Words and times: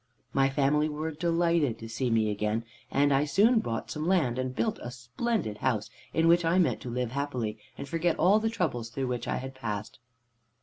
"My 0.33 0.49
family 0.49 0.89
were 0.89 1.11
delighted 1.11 1.77
to 1.77 1.87
see 1.87 2.09
me 2.09 2.31
again, 2.31 2.65
and 2.89 3.13
I 3.13 3.23
soon 3.25 3.59
bought 3.59 3.91
some 3.91 4.07
land 4.07 4.39
and 4.39 4.55
built 4.55 4.79
a 4.81 4.89
splendid 4.89 5.59
house, 5.59 5.91
in 6.11 6.27
which 6.27 6.43
I 6.43 6.57
meant 6.57 6.81
to 6.81 6.89
live 6.89 7.11
happily 7.11 7.59
and 7.77 7.87
forget 7.87 8.17
all 8.17 8.39
the 8.39 8.49
troubles 8.49 8.89
through 8.89 9.05
which 9.09 9.27
I 9.27 9.35
had 9.35 9.53
passed." 9.53 9.99